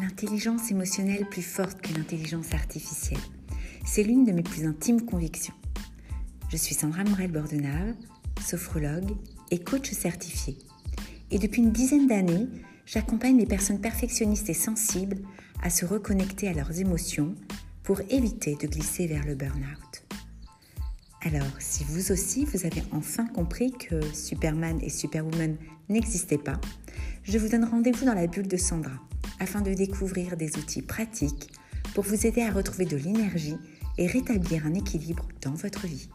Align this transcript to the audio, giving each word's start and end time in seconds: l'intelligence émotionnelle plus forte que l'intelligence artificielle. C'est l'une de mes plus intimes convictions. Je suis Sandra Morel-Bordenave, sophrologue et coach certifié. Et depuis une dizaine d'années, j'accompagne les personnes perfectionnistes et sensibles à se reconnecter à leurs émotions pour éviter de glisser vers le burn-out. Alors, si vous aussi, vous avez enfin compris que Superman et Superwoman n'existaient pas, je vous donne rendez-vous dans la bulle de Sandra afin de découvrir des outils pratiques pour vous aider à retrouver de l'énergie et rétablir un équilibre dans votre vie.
l'intelligence 0.00 0.70
émotionnelle 0.70 1.26
plus 1.28 1.42
forte 1.42 1.80
que 1.80 1.92
l'intelligence 1.92 2.54
artificielle. 2.54 3.20
C'est 3.84 4.04
l'une 4.04 4.24
de 4.24 4.32
mes 4.32 4.42
plus 4.42 4.66
intimes 4.66 5.04
convictions. 5.04 5.54
Je 6.50 6.56
suis 6.56 6.74
Sandra 6.74 7.04
Morel-Bordenave, 7.04 7.94
sophrologue 8.44 9.10
et 9.50 9.58
coach 9.58 9.90
certifié. 9.90 10.56
Et 11.30 11.38
depuis 11.38 11.62
une 11.62 11.72
dizaine 11.72 12.06
d'années, 12.06 12.46
j'accompagne 12.86 13.38
les 13.38 13.46
personnes 13.46 13.80
perfectionnistes 13.80 14.48
et 14.48 14.54
sensibles 14.54 15.18
à 15.62 15.70
se 15.70 15.84
reconnecter 15.84 16.48
à 16.48 16.52
leurs 16.52 16.78
émotions 16.78 17.34
pour 17.82 18.00
éviter 18.08 18.54
de 18.54 18.66
glisser 18.66 19.06
vers 19.06 19.26
le 19.26 19.34
burn-out. 19.34 20.04
Alors, 21.22 21.48
si 21.58 21.82
vous 21.84 22.12
aussi, 22.12 22.44
vous 22.44 22.64
avez 22.64 22.82
enfin 22.92 23.26
compris 23.26 23.72
que 23.72 24.00
Superman 24.14 24.78
et 24.80 24.90
Superwoman 24.90 25.56
n'existaient 25.88 26.38
pas, 26.38 26.60
je 27.24 27.38
vous 27.38 27.48
donne 27.48 27.64
rendez-vous 27.64 28.04
dans 28.04 28.14
la 28.14 28.28
bulle 28.28 28.46
de 28.46 28.56
Sandra 28.56 28.92
afin 29.40 29.60
de 29.60 29.74
découvrir 29.74 30.36
des 30.36 30.56
outils 30.58 30.82
pratiques 30.82 31.50
pour 31.94 32.04
vous 32.04 32.26
aider 32.26 32.42
à 32.42 32.52
retrouver 32.52 32.84
de 32.84 32.96
l'énergie 32.96 33.56
et 33.96 34.06
rétablir 34.06 34.66
un 34.66 34.74
équilibre 34.74 35.26
dans 35.42 35.54
votre 35.54 35.86
vie. 35.86 36.08